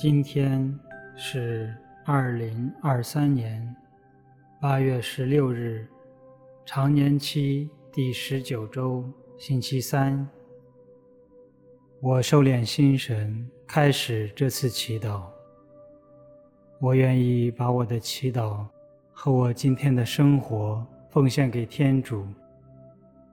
[0.00, 0.78] 今天
[1.16, 1.74] 是
[2.04, 3.74] 二零二三年
[4.60, 5.88] 八月十六日，
[6.64, 9.04] 常年期第十九周，
[9.36, 10.24] 星期三。
[12.00, 15.22] 我收敛心神，开始这次祈祷。
[16.78, 18.64] 我愿意把我的祈祷
[19.12, 22.24] 和我今天的生活奉献给天主，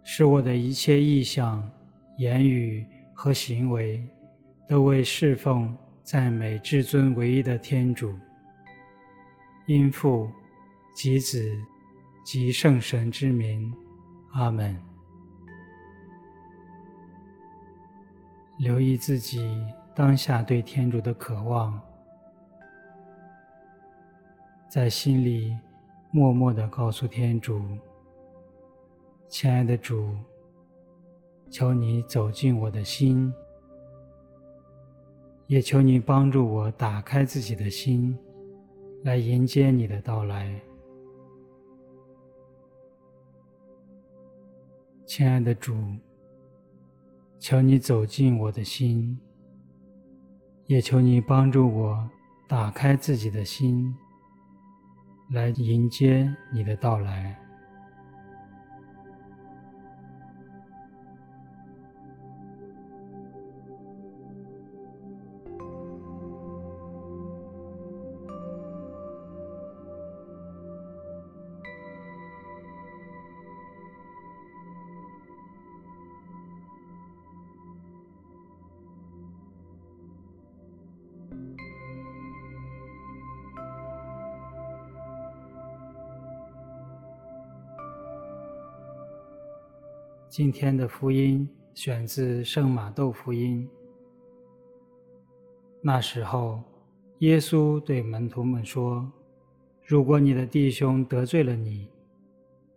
[0.04, 1.64] 使我的一切意向、
[2.18, 4.04] 言语和行为
[4.68, 5.72] 都为侍奉。
[6.06, 8.14] 赞美至尊唯一的天主，
[9.66, 10.30] 因父
[10.94, 11.52] 及子
[12.24, 13.74] 及圣神之名，
[14.34, 14.80] 阿门。
[18.60, 19.50] 留意自己
[19.96, 21.82] 当下对天主的渴望，
[24.70, 25.58] 在心里
[26.12, 27.60] 默默的告诉天主
[29.28, 30.16] ：“亲爱的主，
[31.50, 33.34] 求你走进我的心。”
[35.48, 38.18] 也求你帮助我打开自己的心，
[39.04, 40.60] 来迎接你的到来。
[45.06, 45.76] 亲爱的主，
[47.38, 49.20] 求你走进我的心，
[50.66, 52.10] 也求你帮助我
[52.48, 53.96] 打开自己的心，
[55.30, 57.45] 来迎接你的到来。
[90.38, 93.66] 今天的福音选自《圣马窦福音》。
[95.82, 96.62] 那时候，
[97.20, 99.10] 耶稣对门徒们说
[99.88, 101.88] ：“如果你的弟兄得罪了你，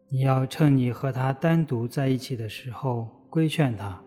[0.09, 4.01] 你要趁你和他单独在一起的时候规劝他。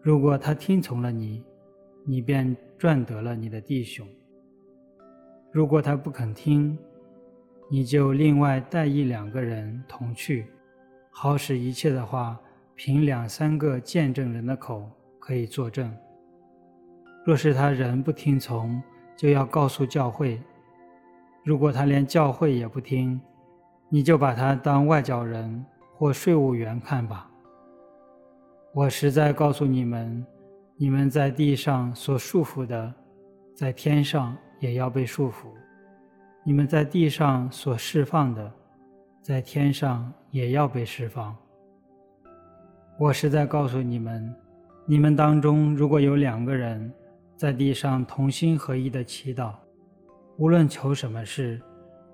[0.00, 1.42] 如果他听从了你，
[2.04, 4.06] 你便赚得了你的弟兄；
[5.50, 6.78] 如果他不肯听，
[7.68, 10.46] 你就另外带一两个人同去。”
[11.18, 12.38] 好使一切的话，
[12.74, 14.86] 凭两三个见证人的口
[15.18, 15.90] 可以作证。
[17.24, 18.82] 若是他人不听从，
[19.16, 20.38] 就要告诉教会。
[21.42, 23.18] 如果他连教会也不听，
[23.88, 27.30] 你就把他当外教人或税务员看吧。
[28.74, 30.22] 我实在告诉你们，
[30.76, 32.92] 你们在地上所束缚的，
[33.54, 35.46] 在天上也要被束缚；
[36.44, 38.52] 你们在地上所释放的，
[39.26, 41.36] 在天上也要被释放。
[42.96, 44.32] 我实在告诉你们，
[44.86, 46.92] 你们当中如果有两个人
[47.36, 49.52] 在地上同心合意的祈祷，
[50.36, 51.60] 无论求什么事，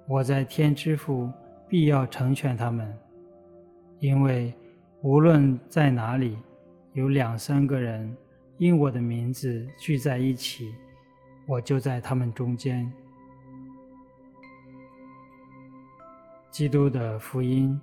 [0.09, 1.31] 我在天之父
[1.69, 2.91] 必要成全他们。
[3.99, 4.51] 因为
[5.03, 6.39] 无论在哪里
[6.95, 8.17] 有两三个人
[8.57, 10.75] 因我的名字聚在一起，
[11.47, 12.91] 我就在他们中间。
[16.53, 17.81] 基督的福音。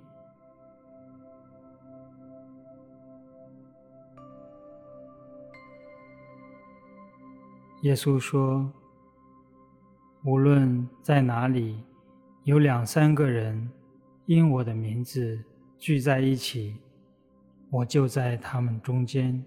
[7.82, 8.72] 耶稣说
[10.24, 11.82] ：“无论在哪里，
[12.44, 13.68] 有两三个人
[14.26, 15.42] 因我的名字
[15.76, 16.80] 聚在一起，
[17.70, 19.44] 我就在他们中间。”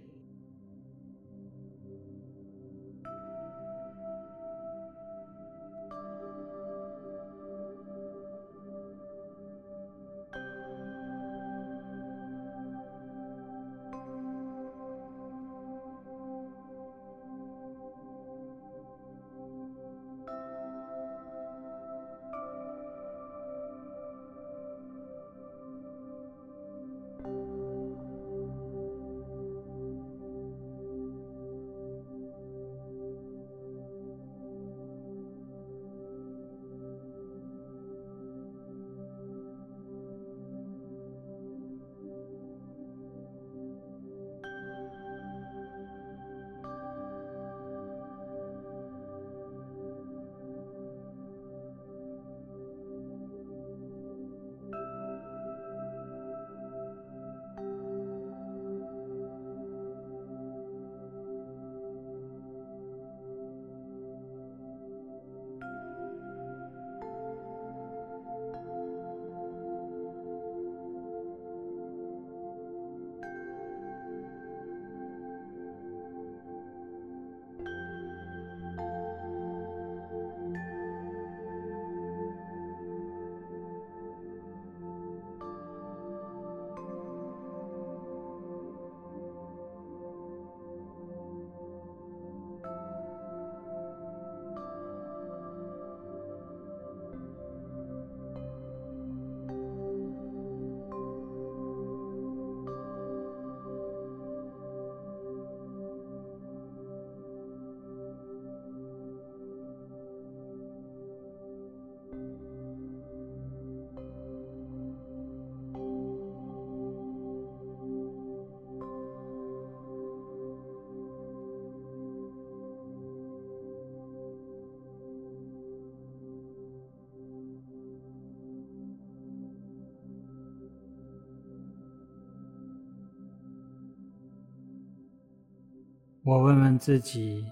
[136.26, 137.46] 我问问自己，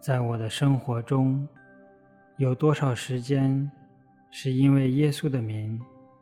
[0.00, 1.46] 在我的生活中，
[2.38, 3.70] 有多少时间
[4.30, 5.78] 是因为耶稣的名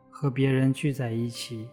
[0.09, 1.69] 和别人聚在一起？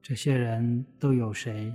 [0.00, 1.74] 这些人都有谁？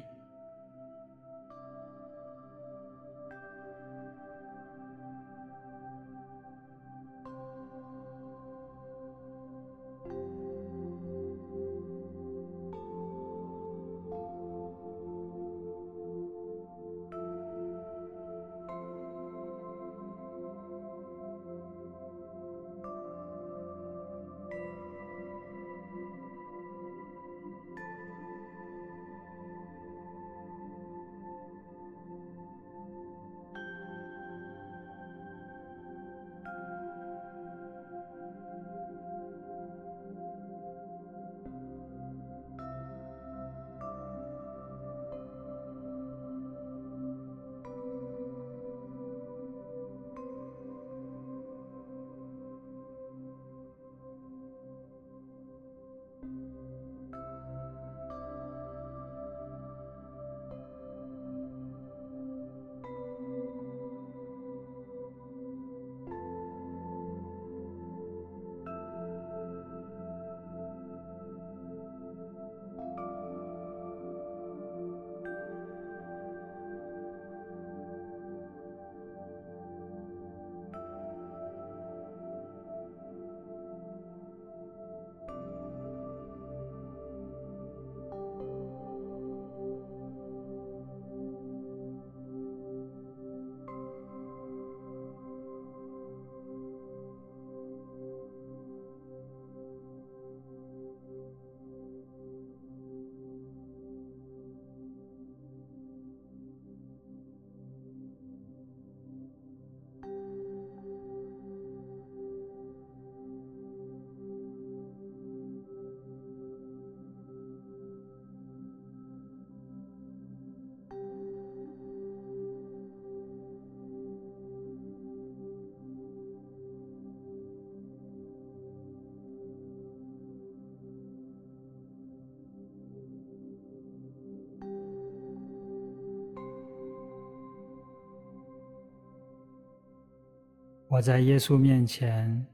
[140.92, 142.46] 我在耶稣面前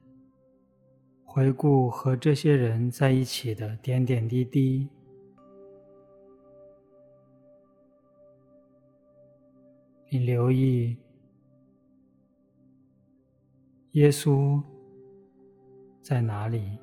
[1.25, 4.87] 回顾和这些人在一起的点点滴滴，
[10.05, 10.95] 并留意
[13.93, 14.61] 耶稣
[16.03, 16.77] 在哪里，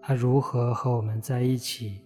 [0.00, 2.00] 他如何和我们在一起。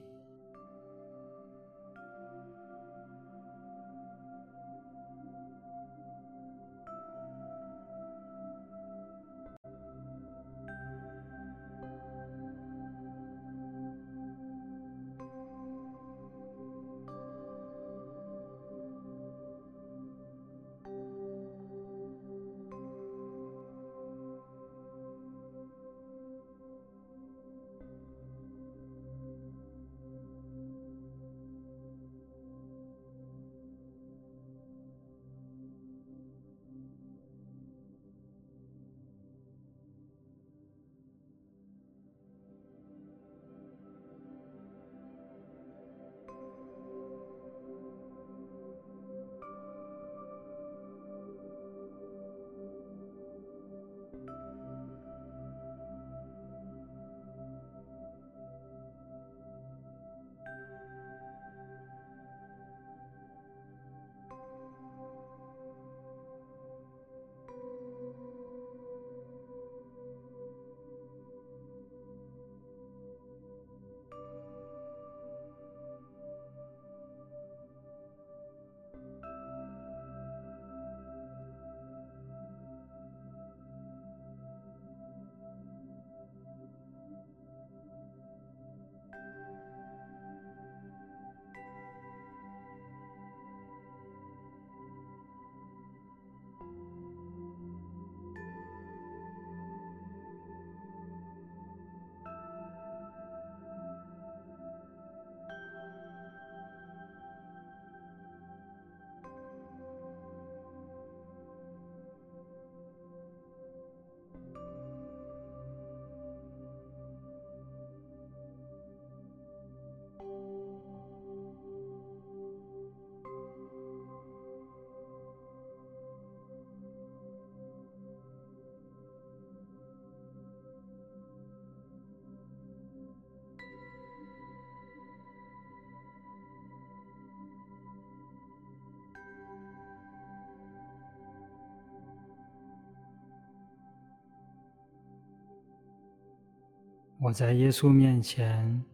[147.18, 148.84] 我在耶稣面前，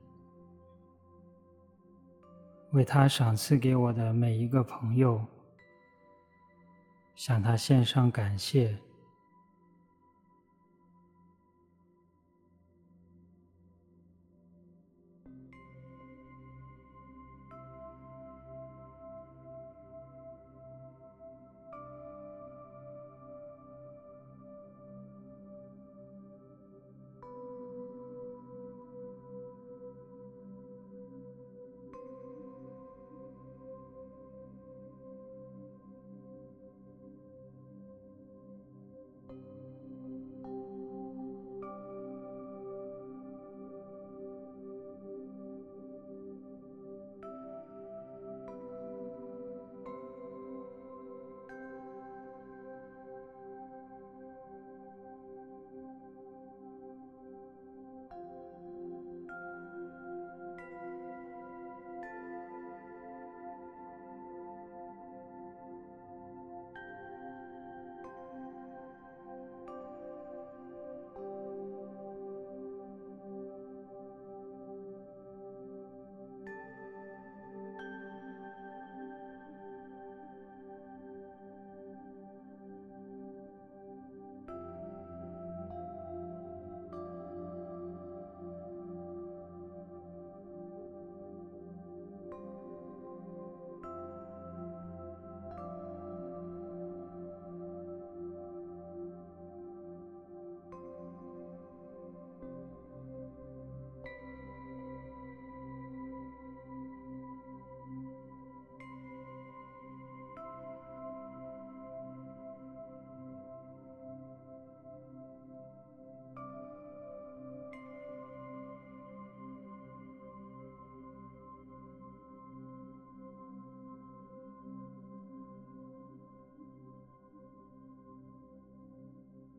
[2.71, 5.25] 为他赏赐给我的每一个朋友，
[7.17, 8.79] 向他献上感谢。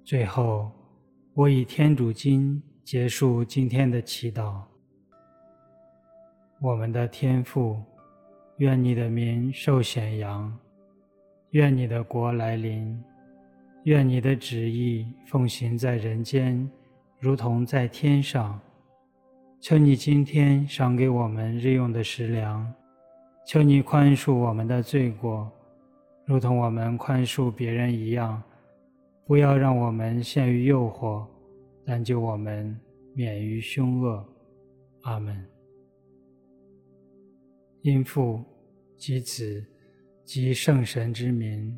[0.06, 0.70] 最后，
[1.34, 4.62] 我以天主经结束今天的祈祷。
[6.60, 7.82] 我们的天父，
[8.58, 10.54] 愿你的名受显扬，
[11.52, 13.02] 愿你的国来临，
[13.84, 16.70] 愿你的旨意奉行在人间，
[17.18, 18.60] 如同在天上。
[19.62, 22.70] 求你今天赏给我们日用的食粮，
[23.48, 25.50] 求你宽恕我们的罪过，
[26.26, 28.44] 如同我们宽恕别人一样。
[29.26, 31.26] 不要让我们陷于诱惑，
[31.86, 32.78] 但救我们
[33.14, 34.26] 免于凶恶。
[35.02, 35.46] 阿门。
[37.82, 38.44] 因父
[38.96, 39.66] 及子
[40.24, 41.78] 及圣神之名。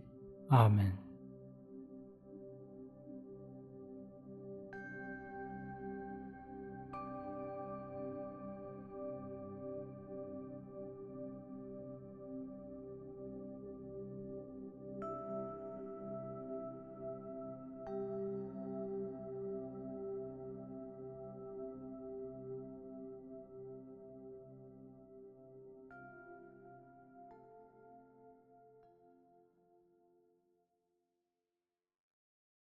[0.50, 1.04] 阿门。